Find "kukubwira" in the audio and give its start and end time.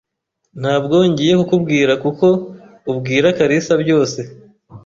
1.39-1.93